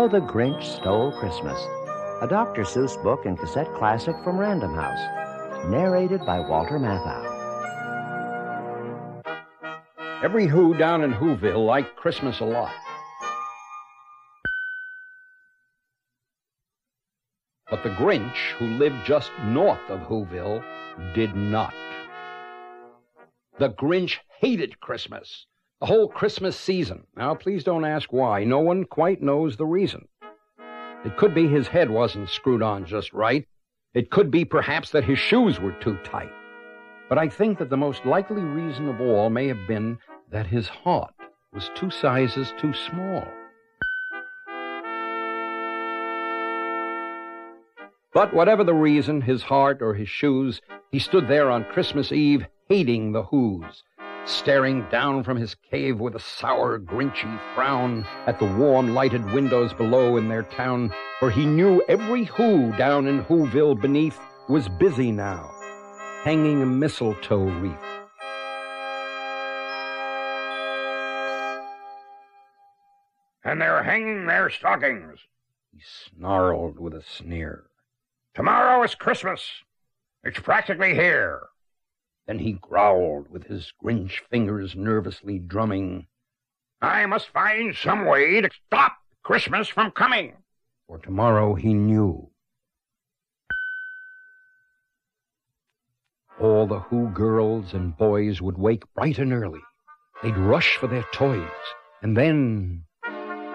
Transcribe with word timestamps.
How 0.00 0.08
the 0.08 0.20
Grinch 0.20 0.64
Stole 0.64 1.12
Christmas, 1.12 1.60
a 2.22 2.26
Dr. 2.26 2.62
Seuss 2.62 2.96
book 3.02 3.26
and 3.26 3.38
cassette 3.38 3.70
classic 3.74 4.16
from 4.24 4.38
Random 4.38 4.72
House, 4.72 5.66
narrated 5.68 6.24
by 6.24 6.40
Walter 6.40 6.78
Matthau. 6.78 7.22
Every 10.24 10.46
Who 10.46 10.72
down 10.72 11.02
in 11.02 11.12
Whoville 11.12 11.66
liked 11.66 11.96
Christmas 11.96 12.40
a 12.40 12.46
lot. 12.46 12.72
But 17.68 17.82
the 17.82 17.90
Grinch, 17.90 18.52
who 18.58 18.68
lived 18.68 19.04
just 19.04 19.30
north 19.44 19.90
of 19.90 20.00
Whoville, 20.08 20.64
did 21.14 21.36
not. 21.36 21.74
The 23.58 23.68
Grinch 23.68 24.16
hated 24.38 24.80
Christmas, 24.80 25.44
the 25.80 25.86
whole 25.86 26.08
Christmas 26.08 26.58
season. 26.58 27.04
Now, 27.16 27.34
please 27.34 27.64
don't 27.64 27.86
ask 27.86 28.12
why. 28.12 28.44
No 28.44 28.58
one 28.58 28.84
quite 28.84 29.22
knows 29.22 29.56
the 29.56 29.66
reason. 29.66 30.06
It 31.04 31.16
could 31.16 31.34
be 31.34 31.48
his 31.48 31.68
head 31.68 31.88
wasn't 31.88 32.28
screwed 32.28 32.62
on 32.62 32.84
just 32.84 33.12
right. 33.14 33.46
It 33.94 34.10
could 34.10 34.30
be 34.30 34.44
perhaps 34.44 34.90
that 34.90 35.04
his 35.04 35.18
shoes 35.18 35.58
were 35.58 35.72
too 35.72 35.96
tight. 36.04 36.30
But 37.08 37.16
I 37.16 37.28
think 37.28 37.58
that 37.58 37.70
the 37.70 37.78
most 37.78 38.04
likely 38.04 38.42
reason 38.42 38.88
of 38.88 39.00
all 39.00 39.30
may 39.30 39.48
have 39.48 39.66
been 39.66 39.98
that 40.30 40.46
his 40.46 40.68
heart 40.68 41.14
was 41.52 41.70
two 41.74 41.90
sizes 41.90 42.52
too 42.60 42.74
small. 42.74 43.26
But 48.12 48.34
whatever 48.34 48.64
the 48.64 48.74
reason, 48.74 49.22
his 49.22 49.42
heart 49.42 49.80
or 49.80 49.94
his 49.94 50.08
shoes, 50.08 50.60
he 50.92 50.98
stood 50.98 51.26
there 51.26 51.50
on 51.50 51.64
Christmas 51.64 52.12
Eve 52.12 52.44
hating 52.68 53.12
the 53.12 53.22
Who's, 53.22 53.82
staring 54.30 54.86
down 54.90 55.24
from 55.24 55.36
his 55.36 55.54
cave 55.54 56.00
with 56.00 56.14
a 56.14 56.20
sour, 56.20 56.78
grinchy 56.78 57.38
frown 57.54 58.06
at 58.26 58.38
the 58.38 58.44
warm, 58.44 58.94
lighted 58.94 59.24
windows 59.32 59.72
below 59.72 60.16
in 60.16 60.28
their 60.28 60.44
town, 60.44 60.92
for 61.18 61.30
he 61.30 61.44
knew 61.44 61.82
every 61.88 62.24
Who 62.24 62.72
down 62.76 63.06
in 63.06 63.24
Whoville 63.24 63.80
beneath 63.80 64.18
was 64.48 64.68
busy 64.68 65.10
now, 65.12 65.50
hanging 66.24 66.62
a 66.62 66.66
mistletoe 66.66 67.44
wreath. 67.60 67.76
And 73.44 73.60
they're 73.60 73.82
hanging 73.82 74.26
their 74.26 74.50
stockings. 74.50 75.18
He 75.72 75.80
snarled 75.82 76.78
with 76.78 76.94
a 76.94 77.02
sneer. 77.02 77.64
Tomorrow 78.34 78.82
is 78.84 78.94
Christmas. 78.94 79.42
It's 80.22 80.38
practically 80.38 80.94
here. 80.94 81.40
Then 82.30 82.38
he 82.38 82.52
growled 82.52 83.28
with 83.28 83.48
his 83.48 83.72
Grinch 83.82 84.20
fingers 84.30 84.76
nervously 84.76 85.40
drumming. 85.40 86.06
I 86.80 87.04
must 87.06 87.26
find 87.30 87.74
some 87.74 88.04
way 88.04 88.40
to 88.40 88.48
stop 88.68 88.98
Christmas 89.24 89.66
from 89.66 89.90
coming. 89.90 90.34
For 90.86 90.98
tomorrow 90.98 91.56
he 91.56 91.74
knew. 91.74 92.30
All 96.40 96.68
the 96.68 96.78
Who 96.78 97.08
girls 97.08 97.74
and 97.74 97.96
boys 97.96 98.40
would 98.40 98.58
wake 98.58 98.84
bright 98.94 99.18
and 99.18 99.32
early. 99.32 99.62
They'd 100.22 100.38
rush 100.38 100.76
for 100.76 100.86
their 100.86 101.06
toys. 101.12 101.50
And 102.00 102.16
then, 102.16 102.84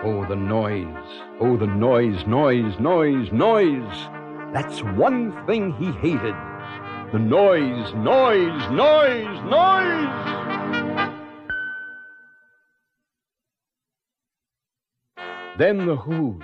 oh, 0.03 0.25
the 0.27 0.35
noise, 0.35 1.21
oh, 1.39 1.55
the 1.55 1.65
noise, 1.65 2.27
noise, 2.27 2.77
noise, 2.77 3.31
noise. 3.31 4.09
That's 4.51 4.83
one 4.83 5.45
thing 5.45 5.71
he 5.75 5.93
hated. 5.93 6.35
The 7.15 7.21
noise, 7.21 7.93
noise, 7.93 8.71
noise, 8.71 9.43
noise! 9.45 10.15
Then 15.57 15.85
the 15.85 15.95
Who's, 15.95 16.43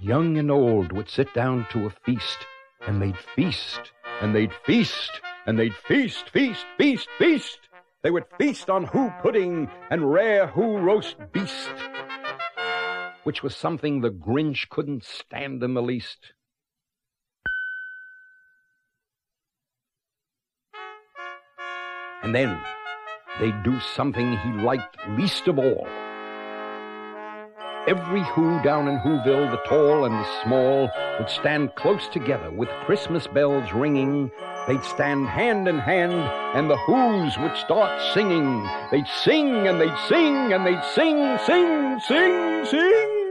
young 0.00 0.38
and 0.38 0.50
old, 0.50 0.92
would 0.92 1.10
sit 1.10 1.34
down 1.34 1.66
to 1.72 1.84
a 1.84 1.90
feast, 1.90 2.38
and 2.86 3.02
they'd 3.02 3.18
feast, 3.36 3.92
and 4.22 4.34
they'd 4.34 4.54
feast, 4.64 5.10
and 5.44 5.58
they'd 5.58 5.74
feast, 5.74 6.30
feast, 6.30 6.64
feast, 6.78 7.08
feast. 7.18 7.58
They 8.00 8.10
would 8.10 8.24
feast 8.38 8.70
on 8.70 8.84
Who 8.84 9.10
pudding 9.20 9.68
and 9.90 10.10
rare 10.10 10.46
Who 10.46 10.78
roast 10.78 11.16
beast, 11.32 11.68
which 13.24 13.42
was 13.42 13.54
something 13.54 14.00
the 14.00 14.10
Grinch 14.10 14.70
couldn't 14.70 15.04
stand 15.04 15.62
in 15.62 15.74
the 15.74 15.82
least. 15.82 16.32
And 22.22 22.34
then 22.34 22.58
they'd 23.40 23.62
do 23.62 23.78
something 23.80 24.36
he 24.38 24.52
liked 24.52 24.96
least 25.16 25.48
of 25.48 25.58
all. 25.58 25.86
Every 27.88 28.22
Who 28.22 28.62
down 28.62 28.86
in 28.86 28.98
Whoville, 28.98 29.50
the 29.50 29.68
tall 29.68 30.04
and 30.04 30.14
the 30.14 30.42
small, 30.44 30.88
would 31.18 31.28
stand 31.28 31.74
close 31.74 32.06
together 32.06 32.48
with 32.52 32.68
Christmas 32.86 33.26
bells 33.26 33.72
ringing. 33.72 34.30
They'd 34.68 34.84
stand 34.84 35.26
hand 35.26 35.66
in 35.66 35.80
hand, 35.80 36.12
and 36.12 36.70
the 36.70 36.76
Who's 36.76 37.36
would 37.38 37.56
start 37.56 38.00
singing. 38.14 38.64
They'd 38.92 39.08
sing 39.24 39.66
and 39.66 39.80
they'd 39.80 39.98
sing 40.08 40.52
and 40.52 40.64
they'd 40.64 40.84
sing, 40.94 41.38
sing, 41.44 41.98
sing, 42.06 42.64
sing. 42.66 43.22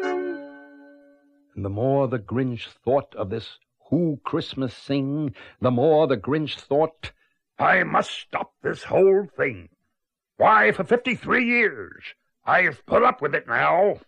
And 1.55 1.63
the 1.63 1.69
more 1.69 2.09
the 2.09 2.19
Grinch 2.19 2.67
thought 2.83 3.15
of 3.15 3.29
this 3.29 3.57
Who 3.89 4.19
Christmas 4.25 4.73
sing, 4.75 5.33
the 5.61 5.71
more 5.71 6.07
the 6.07 6.17
Grinch 6.17 6.55
thought, 6.55 7.11
I 7.61 7.83
must 7.83 8.09
stop 8.09 8.53
this 8.63 8.81
whole 8.81 9.27
thing. 9.37 9.69
Why, 10.37 10.71
for 10.71 10.83
53 10.83 11.45
years, 11.45 12.01
I've 12.43 12.83
put 12.87 13.03
up 13.03 13.21
with 13.21 13.35
it 13.35 13.47
now. 13.47 13.99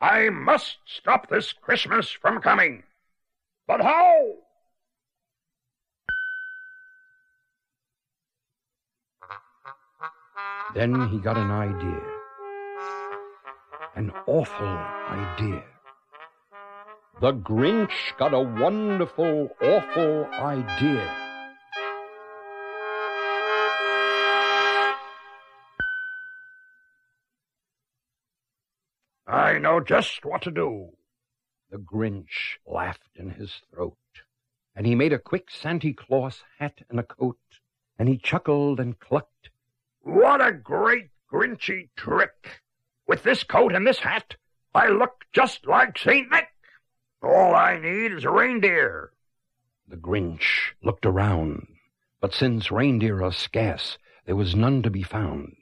I 0.00 0.30
must 0.30 0.76
stop 0.86 1.28
this 1.28 1.52
Christmas 1.52 2.08
from 2.08 2.40
coming. 2.40 2.84
But 3.66 3.80
how? 3.80 4.34
Then 10.72 11.08
he 11.08 11.18
got 11.18 11.36
an 11.36 11.50
idea. 11.50 12.00
An 13.96 14.12
awful 14.28 14.78
idea. 15.10 15.64
The 17.20 17.32
Grinch 17.32 18.16
got 18.18 18.32
a 18.32 18.38
wonderful, 18.38 19.50
awful 19.60 20.26
idea. 20.26 21.21
I 29.32 29.58
know 29.58 29.80
just 29.80 30.26
what 30.26 30.42
to 30.42 30.50
do. 30.50 30.90
The 31.70 31.78
Grinch 31.78 32.58
laughed 32.66 33.16
in 33.16 33.30
his 33.30 33.62
throat, 33.72 33.96
and 34.76 34.84
he 34.84 34.94
made 34.94 35.14
a 35.14 35.18
quick 35.18 35.50
Santa 35.50 35.94
Claus 35.94 36.44
hat 36.58 36.82
and 36.90 37.00
a 37.00 37.02
coat, 37.02 37.38
and 37.98 38.10
he 38.10 38.18
chuckled 38.18 38.78
and 38.78 39.00
clucked. 39.00 39.48
What 40.02 40.46
a 40.46 40.52
great 40.52 41.08
Grinchy 41.32 41.88
trick! 41.96 42.60
With 43.06 43.22
this 43.22 43.42
coat 43.42 43.74
and 43.74 43.86
this 43.86 44.00
hat, 44.00 44.36
I 44.74 44.88
look 44.88 45.24
just 45.32 45.66
like 45.66 45.96
St. 45.96 46.30
Nick. 46.30 46.48
All 47.22 47.54
I 47.54 47.78
need 47.78 48.12
is 48.12 48.24
a 48.24 48.30
reindeer. 48.30 49.12
The 49.88 49.96
Grinch 49.96 50.74
looked 50.82 51.06
around, 51.06 51.68
but 52.20 52.34
since 52.34 52.70
reindeer 52.70 53.24
are 53.24 53.32
scarce, 53.32 53.96
there 54.26 54.36
was 54.36 54.54
none 54.54 54.82
to 54.82 54.90
be 54.90 55.02
found. 55.02 55.56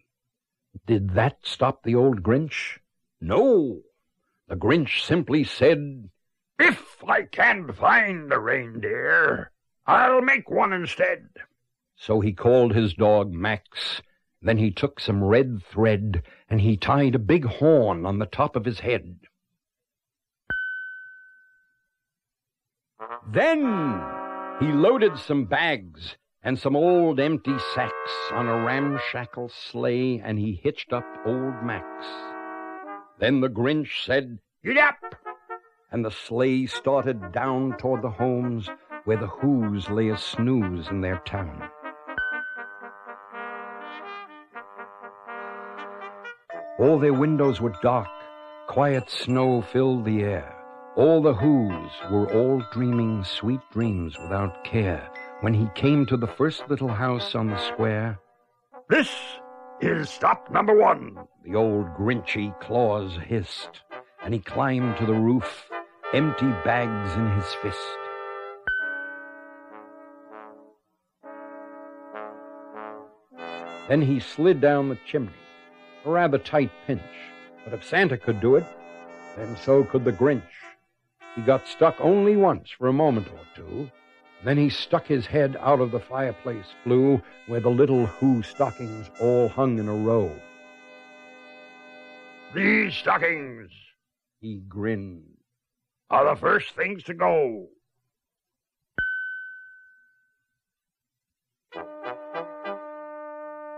Did 0.86 1.10
that 1.14 1.38
stop 1.44 1.84
the 1.84 1.94
old 1.94 2.24
Grinch? 2.24 2.79
No. 3.20 3.82
The 4.48 4.56
Grinch 4.56 5.04
simply 5.04 5.44
said, 5.44 6.10
If 6.58 7.04
I 7.06 7.22
can't 7.22 7.76
find 7.76 8.30
the 8.30 8.40
reindeer, 8.40 9.52
I'll 9.86 10.22
make 10.22 10.50
one 10.50 10.72
instead. 10.72 11.28
So 11.96 12.20
he 12.20 12.32
called 12.32 12.74
his 12.74 12.94
dog 12.94 13.32
Max. 13.32 14.02
Then 14.42 14.56
he 14.56 14.70
took 14.70 15.00
some 15.00 15.22
red 15.22 15.62
thread 15.62 16.22
and 16.48 16.60
he 16.62 16.76
tied 16.76 17.14
a 17.14 17.18
big 17.18 17.44
horn 17.44 18.06
on 18.06 18.18
the 18.18 18.26
top 18.26 18.56
of 18.56 18.64
his 18.64 18.80
head. 18.80 19.16
Then 23.32 24.02
he 24.60 24.66
loaded 24.66 25.18
some 25.18 25.44
bags 25.44 26.16
and 26.42 26.58
some 26.58 26.74
old 26.74 27.20
empty 27.20 27.56
sacks 27.74 28.12
on 28.32 28.48
a 28.48 28.64
ramshackle 28.64 29.50
sleigh 29.50 30.20
and 30.20 30.38
he 30.38 30.60
hitched 30.62 30.92
up 30.92 31.04
old 31.26 31.62
Max. 31.62 32.29
Then 33.20 33.42
the 33.42 33.50
Grinch 33.50 34.04
said, 34.06 34.38
Get 34.64 34.78
up! 34.78 34.96
And 35.92 36.02
the 36.02 36.10
sleigh 36.10 36.66
started 36.66 37.32
down 37.32 37.76
toward 37.76 38.00
the 38.00 38.10
homes 38.10 38.70
where 39.04 39.18
the 39.18 39.26
Who's 39.26 39.90
lay 39.90 40.08
a 40.08 40.16
snooze 40.16 40.88
in 40.88 41.02
their 41.02 41.18
town. 41.26 41.68
All 46.78 46.98
their 46.98 47.12
windows 47.12 47.60
were 47.60 47.74
dark. 47.82 48.08
Quiet 48.68 49.10
snow 49.10 49.60
filled 49.60 50.06
the 50.06 50.22
air. 50.22 50.56
All 50.96 51.20
the 51.20 51.34
Who's 51.34 51.92
were 52.10 52.32
all 52.32 52.62
dreaming 52.72 53.22
sweet 53.24 53.60
dreams 53.70 54.16
without 54.18 54.64
care 54.64 55.10
when 55.42 55.52
he 55.52 55.68
came 55.74 56.06
to 56.06 56.16
the 56.16 56.26
first 56.26 56.68
little 56.70 56.88
house 56.88 57.34
on 57.34 57.48
the 57.48 57.58
square. 57.58 58.18
This 58.88 59.10
is 59.80 60.10
stop 60.10 60.50
number 60.50 60.76
one. 60.76 61.16
The 61.44 61.54
old 61.54 61.86
Grinchy 61.96 62.58
claws 62.60 63.16
hissed. 63.26 63.82
and 64.22 64.34
he 64.34 64.40
climbed 64.40 64.98
to 64.98 65.06
the 65.06 65.14
roof, 65.14 65.70
empty 66.12 66.50
bags 66.64 67.14
in 67.14 67.30
his 67.32 67.54
fist. 67.54 67.78
Then 73.88 74.02
he 74.02 74.20
slid 74.20 74.60
down 74.60 74.88
the 74.88 74.98
chimney, 75.06 75.32
a 76.04 76.10
rather 76.10 76.38
tight 76.38 76.70
pinch. 76.86 77.00
But 77.64 77.74
if 77.74 77.82
Santa 77.82 78.16
could 78.18 78.40
do 78.40 78.56
it, 78.56 78.64
then 79.36 79.56
so 79.56 79.84
could 79.84 80.04
the 80.04 80.12
Grinch. 80.12 80.42
He 81.34 81.42
got 81.42 81.66
stuck 81.66 81.96
only 82.00 82.36
once 82.36 82.70
for 82.70 82.88
a 82.88 82.92
moment 82.92 83.28
or 83.28 83.40
two. 83.56 83.90
Then 84.42 84.56
he 84.56 84.70
stuck 84.70 85.06
his 85.06 85.26
head 85.26 85.56
out 85.60 85.80
of 85.80 85.90
the 85.90 86.00
fireplace 86.00 86.66
flue 86.82 87.20
where 87.46 87.60
the 87.60 87.68
little 87.68 88.06
Who 88.06 88.42
stockings 88.42 89.10
all 89.20 89.48
hung 89.48 89.78
in 89.78 89.88
a 89.88 89.94
row. 89.94 90.34
These 92.54 92.94
stockings 92.94 93.70
He 94.40 94.62
grinned. 94.66 95.36
are 96.08 96.34
the 96.34 96.40
first 96.40 96.74
things 96.74 97.02
to 97.04 97.14
go. 97.14 97.68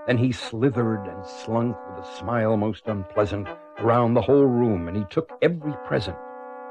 Then 0.06 0.18
he 0.18 0.32
slithered 0.32 1.06
and 1.06 1.24
slunk 1.26 1.76
with 1.88 2.04
a 2.04 2.16
smile 2.16 2.56
most 2.56 2.86
unpleasant 2.86 3.48
around 3.78 4.14
the 4.14 4.22
whole 4.22 4.46
room, 4.46 4.88
and 4.88 4.96
he 4.96 5.04
took 5.10 5.30
every 5.42 5.74
present 5.86 6.16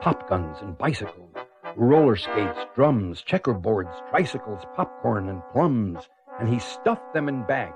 pop 0.01 0.27
guns 0.27 0.57
and 0.61 0.77
bicycles, 0.77 1.35
roller 1.75 2.15
skates, 2.15 2.59
drums, 2.75 3.23
checkerboards, 3.23 3.93
tricycles, 4.09 4.63
popcorn, 4.75 5.29
and 5.29 5.41
plums, 5.53 6.07
and 6.39 6.49
he 6.49 6.59
stuffed 6.59 7.13
them 7.13 7.29
in 7.29 7.43
bags. 7.43 7.75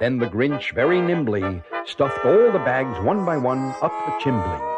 Then 0.00 0.18
the 0.18 0.26
Grinch 0.26 0.72
very 0.74 1.00
nimbly 1.00 1.62
stuffed 1.86 2.24
all 2.24 2.52
the 2.52 2.58
bags 2.58 2.98
one 3.04 3.24
by 3.24 3.36
one 3.36 3.74
up 3.82 3.92
the 4.06 4.12
chimbley. 4.20 4.70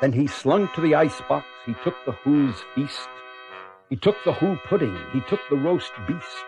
Then 0.00 0.12
he 0.12 0.26
slunk 0.28 0.72
to 0.74 0.80
the 0.80 0.94
icebox, 0.94 1.46
he 1.66 1.74
took 1.82 1.94
the 2.04 2.12
Who's 2.12 2.54
feast, 2.74 3.08
he 3.90 3.96
took 3.96 4.16
the 4.24 4.32
Who 4.34 4.56
pudding, 4.68 4.96
he 5.12 5.20
took 5.28 5.40
the 5.50 5.56
roast 5.56 5.92
beast, 6.06 6.44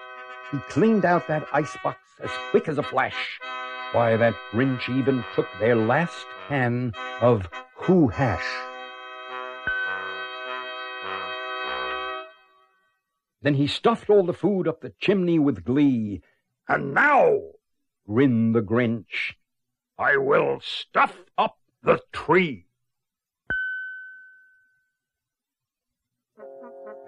he 0.53 0.59
cleaned 0.69 1.05
out 1.05 1.27
that 1.27 1.47
icebox 1.53 1.99
as 2.23 2.31
quick 2.51 2.69
as 2.69 2.79
a 2.79 2.83
flash. 2.83 3.41
Why, 3.93 4.17
that 4.17 4.37
Grinch 4.53 4.89
even 4.89 5.25
took 5.35 5.49
their 5.59 5.75
last 5.75 6.25
can 6.47 6.93
of 7.21 7.49
Who 7.75 8.07
hash. 8.07 8.47
Then 13.43 13.55
he 13.55 13.67
stuffed 13.67 14.09
all 14.09 14.23
the 14.23 14.33
food 14.33 14.69
up 14.69 14.81
the 14.81 14.93
chimney 15.01 15.41
with 15.41 15.65
glee, 15.65 16.23
And 16.69 16.95
now 16.95 17.41
grinned 18.07 18.55
the 18.55 18.63
Grinch. 18.63 19.35
I 19.99 20.19
will 20.19 20.61
stuff 20.61 21.25
up 21.37 21.59
the 21.83 22.01
tree. 22.13 22.67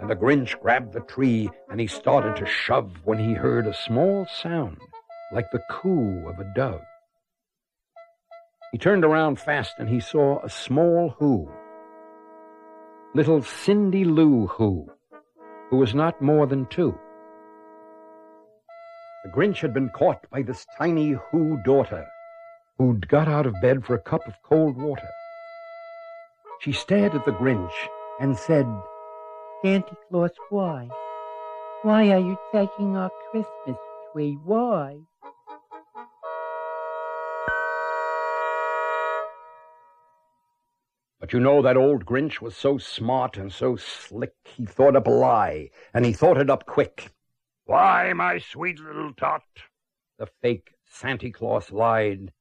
And 0.00 0.10
the 0.10 0.16
Grinch 0.16 0.58
grabbed 0.58 0.94
the 0.94 1.00
tree 1.00 1.48
and 1.70 1.78
he 1.78 1.86
started 1.86 2.34
to 2.36 2.46
shove 2.46 3.02
when 3.04 3.20
he 3.20 3.34
heard 3.34 3.68
a 3.68 3.74
small 3.74 4.26
sound 4.26 4.78
like 5.32 5.50
the 5.50 5.62
coo 5.70 6.28
of 6.28 6.38
a 6.38 6.52
dove. 6.54 6.82
He 8.72 8.78
turned 8.78 9.04
around 9.04 9.38
fast 9.38 9.74
and 9.78 9.88
he 9.88 10.00
saw 10.00 10.42
a 10.42 10.48
small 10.48 11.14
Who. 11.18 11.50
Little 13.14 13.42
Cindy 13.42 14.04
Lou 14.04 14.46
Who, 14.46 14.86
who 15.68 15.76
was 15.76 15.94
not 15.94 16.22
more 16.22 16.46
than 16.46 16.66
two. 16.66 16.98
The 19.24 19.30
Grinch 19.30 19.60
had 19.60 19.74
been 19.74 19.90
caught 19.90 20.28
by 20.30 20.42
this 20.42 20.66
tiny 20.78 21.16
Who 21.30 21.58
daughter, 21.64 22.06
who'd 22.78 23.08
got 23.08 23.28
out 23.28 23.46
of 23.46 23.60
bed 23.60 23.84
for 23.84 23.94
a 23.94 24.00
cup 24.00 24.26
of 24.26 24.34
cold 24.42 24.76
water. 24.76 25.08
She 26.60 26.72
stared 26.72 27.14
at 27.14 27.24
the 27.24 27.32
Grinch 27.32 27.72
and 28.20 28.36
said, 28.36 28.66
Santa 29.62 29.96
Claus, 30.08 30.30
why? 30.50 30.88
Why 31.82 32.10
are 32.10 32.18
you 32.18 32.38
taking 32.52 32.96
our 32.96 33.10
Christmas 33.30 33.76
tree? 34.12 34.38
Why? 34.44 34.98
But 41.22 41.32
you 41.32 41.38
know 41.38 41.62
that 41.62 41.76
old 41.76 42.04
Grinch 42.04 42.40
was 42.40 42.56
so 42.56 42.78
smart 42.78 43.36
and 43.36 43.52
so 43.52 43.76
slick, 43.76 44.34
he 44.42 44.66
thought 44.66 44.96
up 44.96 45.06
a 45.06 45.10
lie, 45.10 45.70
and 45.94 46.04
he 46.04 46.12
thought 46.12 46.36
it 46.36 46.50
up 46.50 46.66
quick. 46.66 47.12
Why, 47.64 48.12
my 48.12 48.38
sweet 48.38 48.80
little 48.80 49.14
tot, 49.14 49.44
The 50.18 50.26
fake 50.26 50.74
Santa 50.84 51.30
Claus 51.30 51.70
lied. 51.70 52.32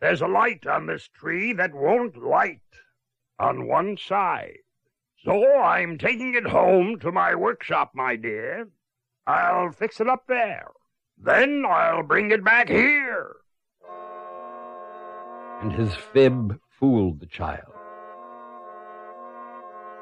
there's 0.00 0.20
a 0.22 0.28
light 0.28 0.68
on 0.68 0.86
this 0.86 1.08
tree 1.08 1.52
that 1.54 1.74
won't 1.74 2.16
light 2.16 2.60
on 3.40 3.66
one 3.66 3.96
side. 3.96 4.58
So 5.24 5.58
I'm 5.58 5.98
taking 5.98 6.36
it 6.36 6.46
home 6.46 7.00
to 7.00 7.10
my 7.10 7.34
workshop, 7.34 7.90
my 7.92 8.14
dear. 8.14 8.68
I'll 9.26 9.72
fix 9.72 10.00
it 10.00 10.06
up 10.08 10.28
there. 10.28 10.68
Then 11.20 11.64
I'll 11.68 12.04
bring 12.04 12.30
it 12.30 12.44
back 12.44 12.68
here. 12.68 13.34
And 15.60 15.72
his 15.72 15.96
fib 15.96 16.60
fooled 16.70 17.18
the 17.18 17.26
child. 17.26 17.72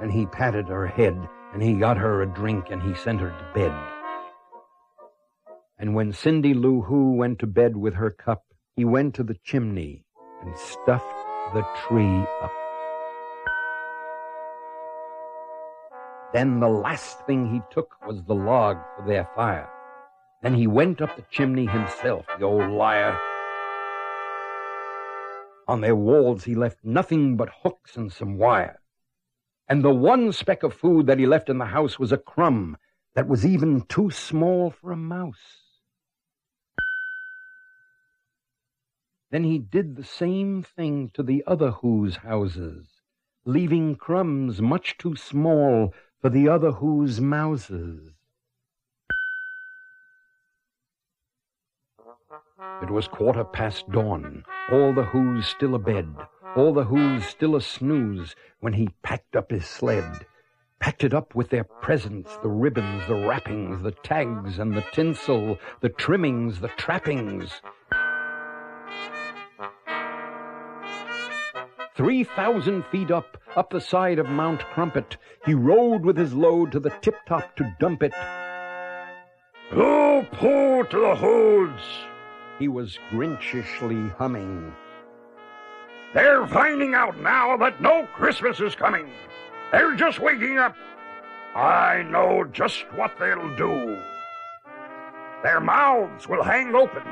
And 0.01 0.13
he 0.13 0.27
patted 0.27 0.69
her 0.69 0.87
head, 0.87 1.17
and 1.53 1.63
he 1.63 1.75
got 1.75 1.97
her 1.97 2.23
a 2.23 2.27
drink, 2.27 2.71
and 2.71 2.83
he 2.83 2.95
sent 2.95 3.21
her 3.21 3.31
to 3.31 3.53
bed. 3.55 3.73
And 5.79 5.95
when 5.95 6.13
Cindy 6.13 6.55
Lou 6.55 6.83
Who 6.83 7.13
went 7.13 7.39
to 7.41 7.47
bed 7.47 7.77
with 7.77 7.95
her 7.95 8.11
cup, 8.11 8.45
he 8.77 8.85
went 8.85 9.15
to 9.15 9.23
the 9.23 9.37
chimney 9.43 10.05
and 10.43 10.57
stuffed 10.57 11.05
the 11.55 11.67
tree 11.87 12.25
up. 12.43 12.53
Then 16.33 16.61
the 16.61 16.69
last 16.69 17.25
thing 17.27 17.51
he 17.51 17.63
took 17.71 17.95
was 18.07 18.23
the 18.25 18.35
log 18.35 18.77
for 18.97 19.07
their 19.07 19.29
fire. 19.35 19.71
Then 20.43 20.55
he 20.55 20.67
went 20.67 21.01
up 21.01 21.17
the 21.17 21.25
chimney 21.31 21.67
himself, 21.67 22.27
the 22.39 22.45
old 22.45 22.71
liar. 22.71 23.19
On 25.69 25.81
their 25.81 25.97
walls 25.97 26.45
he 26.45 26.55
left 26.55 26.79
nothing 26.85 27.37
but 27.37 27.49
hooks 27.63 27.97
and 27.97 28.13
some 28.13 28.37
wire. 28.37 28.81
And 29.69 29.85
the 29.85 29.95
one 29.95 30.33
speck 30.33 30.63
of 30.63 30.75
food 30.75 31.07
that 31.07 31.19
he 31.19 31.27
left 31.27 31.49
in 31.49 31.59
the 31.59 31.67
house 31.67 31.99
was 31.99 32.13
a 32.13 32.19
crumb 32.19 32.77
that 33.15 33.27
was 33.27 33.45
even 33.45 33.83
too 33.83 34.11
small 34.11 34.71
for 34.71 34.93
a 34.93 34.97
mouse. 34.97 35.67
Then 39.31 39.43
he 39.43 39.59
did 39.59 39.97
the 39.97 40.05
same 40.05 40.63
thing 40.63 41.11
to 41.15 41.23
the 41.23 41.43
other 41.47 41.73
Who's 41.73 42.17
houses, 42.17 42.87
leaving 43.45 43.97
crumbs 43.97 44.63
much 44.63 44.97
too 44.99 45.17
small 45.17 45.93
for 46.21 46.31
the 46.31 46.49
other 46.49 46.71
Who's 46.71 47.21
mouses. 47.21 48.13
It 52.83 52.91
was 52.91 53.09
quarter 53.09 53.45
past 53.45 53.91
dawn, 53.91 54.45
all 54.71 54.93
the 54.95 55.05
Who's 55.05 55.47
still 55.47 55.75
abed, 55.75 56.07
all 56.57 56.73
the 56.73 56.85
Who's 56.85 57.25
still 57.27 57.55
a 57.55 57.61
snooze, 57.61 58.35
when 58.61 58.73
he 58.73 58.89
packed 59.03 59.37
up 59.37 59.51
his 59.51 59.67
sled. 59.67 60.27
Packed 60.81 61.05
it 61.05 61.15
up 61.15 61.35
with 61.35 61.51
their 61.51 61.65
presents, 61.65 62.37
the 62.43 62.49
ribbons, 62.49 63.07
the 63.07 63.15
wrappings, 63.15 63.83
the 63.83 63.93
tags 63.93 64.59
and 64.59 64.75
the 64.75 64.85
tinsel, 64.93 65.59
the 65.81 65.91
trimmings, 65.91 66.61
the 66.61 66.69
trappings. 66.69 67.61
Three 71.97 72.25
thousand 72.25 72.85
feet 72.87 73.11
up, 73.11 73.39
up 73.55 73.71
the 73.71 73.81
side 73.81 74.19
of 74.19 74.29
Mount 74.29 74.61
Crumpet, 74.61 75.17
he 75.45 75.55
rode 75.55 76.05
with 76.05 76.17
his 76.17 76.35
load 76.35 76.73
to 76.73 76.81
the 76.81 76.91
tip-top 77.01 77.57
to 77.57 77.75
dump 77.81 78.03
it. 78.03 78.13
Pooh, 79.71 80.23
pooh 80.33 80.85
to 80.85 81.01
the 81.01 81.17
Who's. 81.17 81.83
He 82.59 82.69
was 82.69 82.99
grinchishly 83.11 84.15
humming. 84.17 84.73
They're 86.17 86.47
finding 86.47 86.95
out 86.95 87.21
now 87.21 87.59
that 87.59 87.83
no 87.83 88.09
Christmas 88.15 88.59
is 88.59 88.75
coming. 88.75 89.07
They're 89.71 89.95
just 89.97 90.19
waking 90.19 90.57
up. 90.57 90.75
I 91.55 92.05
know 92.11 92.43
just 92.45 92.91
what 92.95 93.13
they'll 93.19 93.55
do. 93.55 93.99
Their 95.43 95.61
mouths 95.61 96.27
will 96.27 96.43
hang 96.43 96.75
open 96.75 97.03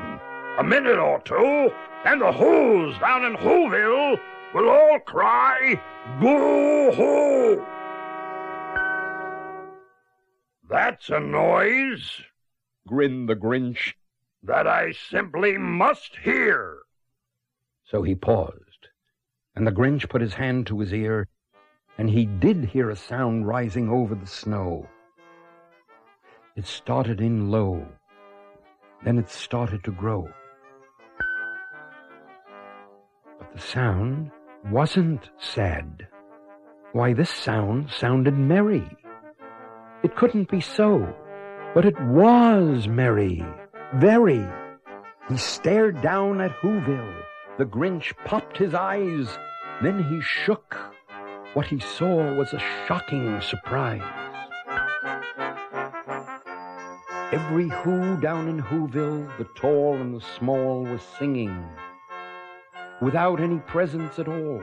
a 0.57 0.63
minute 0.63 0.97
or 0.97 1.19
two, 1.19 1.71
and 2.03 2.19
the 2.19 2.31
Who's 2.31 2.97
down 2.97 3.25
in 3.25 3.35
Whoville 3.35 4.19
will 4.55 4.69
all 4.69 4.99
cry, 5.05 5.79
Boo 6.19 6.91
hoo! 6.91 7.63
That's 10.67 11.09
a 11.09 11.19
noise 11.19 12.23
Grinned 12.87 13.29
the 13.29 13.35
Grinch. 13.35 13.93
that 14.41 14.65
I 14.65 14.93
simply 14.93 15.59
must 15.59 16.15
hear. 16.23 16.79
So 17.83 18.01
he 18.01 18.15
paused, 18.15 18.64
and 19.55 19.65
the 19.65 19.71
Grinch 19.71 20.09
put 20.09 20.21
his 20.21 20.33
hand 20.33 20.67
to 20.67 20.79
his 20.79 20.93
ear, 20.93 21.27
and 21.97 22.09
he 22.09 22.25
did 22.25 22.65
hear 22.65 22.89
a 22.89 22.95
sound 22.95 23.47
rising 23.47 23.89
over 23.89 24.15
the 24.15 24.27
snow. 24.27 24.87
It 26.55 26.65
started 26.65 27.21
in 27.21 27.49
low, 27.49 27.85
then 29.03 29.17
it 29.17 29.29
started 29.29 29.83
to 29.85 29.91
grow. 29.91 30.27
But 33.39 33.53
the 33.53 33.59
sound 33.59 34.31
wasn't 34.71 35.29
sad. 35.37 36.07
Why, 36.91 37.13
this 37.13 37.29
sound 37.29 37.91
sounded 37.91 38.37
merry. 38.37 38.89
It 40.03 40.15
couldn't 40.15 40.49
be 40.49 40.61
so, 40.61 41.13
but 41.73 41.85
it 41.85 41.99
was 42.01 42.87
merry, 42.87 43.43
very. 43.95 44.45
He 45.29 45.37
stared 45.37 46.01
down 46.01 46.39
at 46.41 46.55
Whoville. 46.61 47.23
The 47.57 47.65
Grinch 47.65 48.13
popped 48.25 48.57
his 48.57 48.73
eyes. 48.73 49.29
Then 49.81 50.03
he 50.03 50.19
shook. 50.19 50.75
What 51.53 51.67
he 51.67 51.79
saw 51.79 52.35
was 52.35 52.53
a 52.53 52.59
shocking 52.85 53.39
surprise. 53.39 54.01
Every 57.31 57.69
Who 57.69 58.19
down 58.19 58.49
in 58.49 58.61
Whoville, 58.61 59.37
the 59.37 59.47
tall 59.55 59.95
and 59.95 60.13
the 60.13 60.25
small, 60.37 60.83
was 60.83 61.01
singing 61.17 61.65
without 63.01 63.39
any 63.39 63.59
presents 63.59 64.19
at 64.19 64.27
all. 64.27 64.61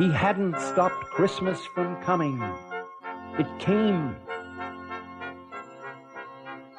He 0.00 0.10
hadn't 0.10 0.58
stopped 0.58 1.04
Christmas 1.10 1.62
from 1.74 2.00
coming. 2.02 2.42
It 3.38 3.46
came. 3.58 4.16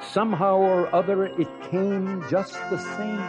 Somehow 0.01 0.57
or 0.57 0.91
other, 0.95 1.25
it 1.25 1.47
came 1.69 2.23
just 2.31 2.53
the 2.71 2.79
same. 2.79 3.21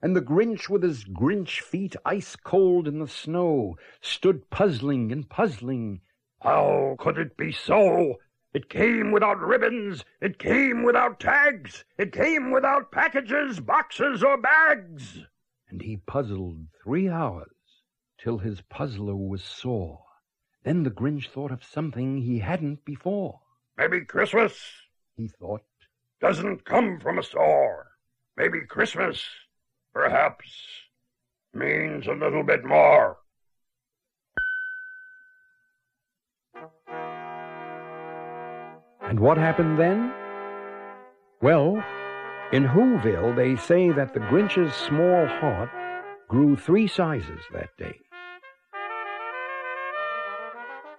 And 0.00 0.16
the 0.16 0.22
Grinch, 0.22 0.70
with 0.70 0.82
his 0.82 1.04
Grinch 1.04 1.60
feet 1.60 1.96
ice 2.06 2.36
cold 2.36 2.88
in 2.88 3.00
the 3.00 3.06
snow, 3.06 3.76
stood 4.00 4.48
puzzling 4.48 5.12
and 5.12 5.28
puzzling. 5.28 6.00
How 6.40 6.96
could 6.98 7.18
it 7.18 7.36
be 7.36 7.52
so? 7.52 8.14
It 8.52 8.68
came 8.68 9.12
without 9.12 9.38
ribbons. 9.38 10.04
It 10.20 10.38
came 10.38 10.82
without 10.82 11.20
tags. 11.20 11.84
It 11.96 12.12
came 12.12 12.50
without 12.50 12.90
packages, 12.90 13.60
boxes, 13.60 14.24
or 14.24 14.36
bags. 14.36 15.24
And 15.68 15.80
he 15.80 15.98
puzzled 15.98 16.66
three 16.82 17.08
hours 17.08 17.54
till 18.18 18.38
his 18.38 18.60
puzzler 18.62 19.14
was 19.14 19.44
sore. 19.44 20.02
Then 20.64 20.82
the 20.82 20.90
Grinch 20.90 21.28
thought 21.28 21.52
of 21.52 21.62
something 21.62 22.18
he 22.18 22.40
hadn't 22.40 22.84
before. 22.84 23.40
Maybe 23.78 24.04
Christmas, 24.04 24.60
he 25.16 25.28
thought, 25.28 25.62
doesn't 26.20 26.64
come 26.64 26.98
from 26.98 27.18
a 27.18 27.22
store. 27.22 27.92
Maybe 28.36 28.66
Christmas, 28.68 29.24
perhaps, 29.94 30.52
means 31.54 32.08
a 32.08 32.12
little 32.12 32.42
bit 32.42 32.64
more. 32.64 33.19
And 39.10 39.18
what 39.18 39.38
happened 39.38 39.76
then? 39.76 40.12
Well, 41.42 41.82
in 42.52 42.64
Whoville, 42.64 43.34
they 43.34 43.56
say 43.56 43.90
that 43.90 44.14
the 44.14 44.20
Grinch's 44.20 44.72
small 44.72 45.26
heart 45.26 45.68
grew 46.28 46.54
three 46.54 46.86
sizes 46.86 47.40
that 47.52 47.76
day. 47.76 47.98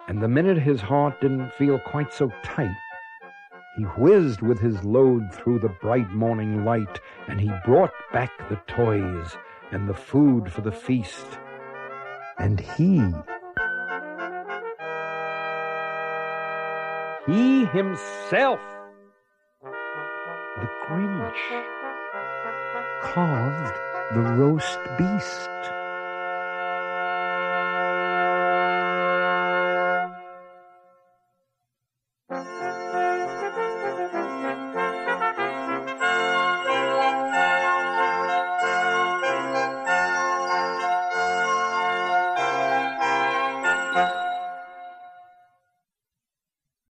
And 0.10 0.22
the 0.22 0.28
minute 0.28 0.58
his 0.58 0.82
heart 0.82 1.22
didn't 1.22 1.54
feel 1.54 1.80
quite 1.80 2.12
so 2.12 2.30
tight, 2.44 2.76
he 3.78 3.84
whizzed 3.84 4.42
with 4.42 4.60
his 4.60 4.84
load 4.84 5.34
through 5.34 5.60
the 5.60 5.74
bright 5.82 6.12
morning 6.12 6.66
light, 6.66 7.00
and 7.30 7.40
he 7.40 7.50
brought 7.64 7.94
back 8.12 8.32
the 8.50 8.60
toys 8.68 9.38
and 9.72 9.88
the 9.88 9.94
food 9.94 10.52
for 10.52 10.60
the 10.60 10.72
feast. 10.74 11.40
And 12.38 12.60
he 12.60 13.02
He 17.32 17.64
himself, 17.64 18.60
the 19.64 20.68
Grinch, 20.86 21.64
carved 23.02 23.80
the 24.14 24.20
roast 24.20 24.80
beast. 24.98 25.81